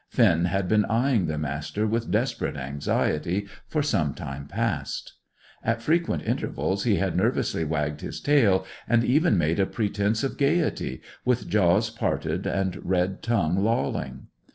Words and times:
Finn 0.09 0.45
had 0.45 0.67
been 0.67 0.83
eyeing 0.85 1.27
the 1.27 1.37
Master 1.37 1.85
with 1.85 2.09
desperate 2.09 2.57
anxiety 2.57 3.45
for 3.67 3.83
some 3.83 4.15
time 4.15 4.47
past. 4.47 5.13
At 5.63 5.79
frequent 5.83 6.23
intervals 6.25 6.85
he 6.85 6.95
had 6.95 7.15
nervously 7.15 7.63
wagged 7.63 8.01
his 8.01 8.19
tail, 8.19 8.65
and 8.89 9.03
even 9.03 9.37
made 9.37 9.59
a 9.59 9.67
pretence 9.67 10.23
of 10.23 10.39
gaiety, 10.39 11.03
with 11.23 11.47
jaws 11.47 11.91
parted, 11.91 12.47
and 12.47 12.83
red 12.83 13.21
tongue 13.21 13.63
lolling. 13.63 14.25